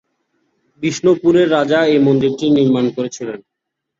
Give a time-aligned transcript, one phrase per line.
[0.83, 3.39] বিষ্ণুপুরের রাজা এই মন্দিরটি নির্মাণ করেছিলেন।